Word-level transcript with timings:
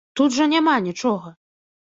Тут 0.19 0.33
жа 0.37 0.47
няма 0.53 0.73
нічога. 0.87 1.33